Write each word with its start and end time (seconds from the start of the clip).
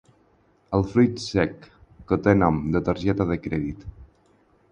El 0.77 0.85
fruit 0.93 1.19
sec 1.25 1.67
que 2.11 2.19
té 2.27 2.35
nom 2.39 2.57
de 2.77 2.83
targeta 2.89 3.27
de 3.33 3.37
crèdit. 3.45 3.85